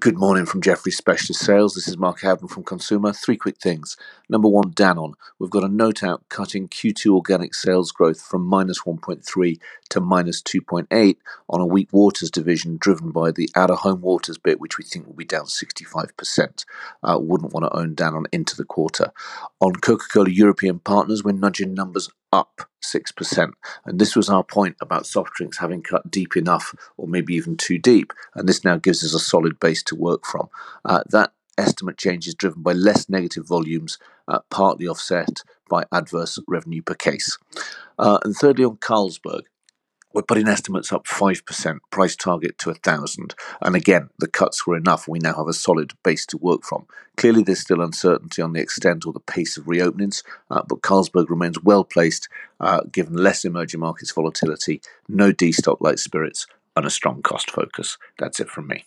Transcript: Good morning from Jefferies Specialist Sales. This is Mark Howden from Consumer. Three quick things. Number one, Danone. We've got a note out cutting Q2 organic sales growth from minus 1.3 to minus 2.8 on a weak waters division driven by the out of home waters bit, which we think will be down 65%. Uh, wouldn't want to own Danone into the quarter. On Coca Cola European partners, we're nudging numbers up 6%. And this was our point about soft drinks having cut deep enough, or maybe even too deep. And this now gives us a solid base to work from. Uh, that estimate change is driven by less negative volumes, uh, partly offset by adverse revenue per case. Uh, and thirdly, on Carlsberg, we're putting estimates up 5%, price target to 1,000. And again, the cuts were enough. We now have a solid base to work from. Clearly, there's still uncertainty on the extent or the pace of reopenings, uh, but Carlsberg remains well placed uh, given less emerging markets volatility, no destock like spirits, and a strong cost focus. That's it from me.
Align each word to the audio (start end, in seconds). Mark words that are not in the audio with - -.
Good 0.00 0.18
morning 0.18 0.44
from 0.44 0.60
Jefferies 0.60 0.98
Specialist 0.98 1.42
Sales. 1.42 1.74
This 1.74 1.88
is 1.88 1.96
Mark 1.96 2.20
Howden 2.20 2.48
from 2.48 2.62
Consumer. 2.62 3.12
Three 3.12 3.36
quick 3.38 3.56
things. 3.56 3.96
Number 4.28 4.46
one, 4.46 4.72
Danone. 4.72 5.14
We've 5.38 5.50
got 5.50 5.64
a 5.64 5.68
note 5.68 6.04
out 6.04 6.28
cutting 6.28 6.68
Q2 6.68 7.14
organic 7.14 7.54
sales 7.54 7.90
growth 7.90 8.20
from 8.20 8.44
minus 8.44 8.82
1.3 8.82 9.58
to 9.88 10.00
minus 10.00 10.42
2.8 10.42 11.16
on 11.48 11.60
a 11.60 11.66
weak 11.66 11.88
waters 11.90 12.30
division 12.30 12.76
driven 12.78 13.10
by 13.10 13.32
the 13.32 13.48
out 13.56 13.70
of 13.70 13.78
home 13.78 14.02
waters 14.02 14.38
bit, 14.38 14.60
which 14.60 14.78
we 14.78 14.84
think 14.84 15.06
will 15.06 15.14
be 15.14 15.24
down 15.24 15.46
65%. 15.46 16.64
Uh, 17.02 17.18
wouldn't 17.20 17.52
want 17.52 17.64
to 17.64 17.76
own 17.76 17.96
Danone 17.96 18.26
into 18.30 18.56
the 18.56 18.64
quarter. 18.64 19.10
On 19.60 19.74
Coca 19.74 20.04
Cola 20.12 20.30
European 20.30 20.78
partners, 20.78 21.24
we're 21.24 21.32
nudging 21.32 21.74
numbers 21.74 22.10
up 22.32 22.62
6%. 22.82 23.52
And 23.84 23.98
this 23.98 24.16
was 24.16 24.28
our 24.28 24.44
point 24.44 24.76
about 24.80 25.06
soft 25.06 25.34
drinks 25.34 25.58
having 25.58 25.82
cut 25.82 26.10
deep 26.10 26.36
enough, 26.36 26.74
or 26.96 27.08
maybe 27.08 27.34
even 27.34 27.56
too 27.56 27.78
deep. 27.78 28.12
And 28.34 28.48
this 28.48 28.64
now 28.64 28.76
gives 28.76 29.04
us 29.04 29.14
a 29.14 29.18
solid 29.18 29.58
base 29.60 29.82
to 29.84 29.96
work 29.96 30.24
from. 30.24 30.48
Uh, 30.84 31.02
that 31.10 31.32
estimate 31.56 31.98
change 31.98 32.26
is 32.26 32.34
driven 32.34 32.62
by 32.62 32.72
less 32.72 33.08
negative 33.08 33.46
volumes, 33.46 33.98
uh, 34.28 34.40
partly 34.50 34.86
offset 34.86 35.42
by 35.68 35.84
adverse 35.92 36.38
revenue 36.46 36.82
per 36.82 36.94
case. 36.94 37.36
Uh, 37.98 38.18
and 38.24 38.34
thirdly, 38.36 38.64
on 38.64 38.76
Carlsberg, 38.76 39.42
we're 40.12 40.22
putting 40.22 40.48
estimates 40.48 40.92
up 40.92 41.06
5%, 41.06 41.78
price 41.90 42.16
target 42.16 42.58
to 42.58 42.70
1,000. 42.70 43.34
And 43.60 43.76
again, 43.76 44.10
the 44.18 44.28
cuts 44.28 44.66
were 44.66 44.76
enough. 44.76 45.06
We 45.06 45.18
now 45.18 45.34
have 45.34 45.48
a 45.48 45.52
solid 45.52 45.92
base 46.02 46.24
to 46.26 46.38
work 46.38 46.64
from. 46.64 46.86
Clearly, 47.16 47.42
there's 47.42 47.60
still 47.60 47.80
uncertainty 47.80 48.40
on 48.40 48.52
the 48.52 48.60
extent 48.60 49.06
or 49.06 49.12
the 49.12 49.20
pace 49.20 49.56
of 49.56 49.64
reopenings, 49.64 50.22
uh, 50.50 50.62
but 50.68 50.82
Carlsberg 50.82 51.28
remains 51.28 51.62
well 51.62 51.84
placed 51.84 52.28
uh, 52.60 52.82
given 52.90 53.14
less 53.14 53.44
emerging 53.44 53.80
markets 53.80 54.12
volatility, 54.12 54.80
no 55.08 55.32
destock 55.32 55.78
like 55.80 55.98
spirits, 55.98 56.46
and 56.76 56.86
a 56.86 56.90
strong 56.90 57.22
cost 57.22 57.50
focus. 57.50 57.98
That's 58.18 58.40
it 58.40 58.48
from 58.48 58.68
me. 58.68 58.84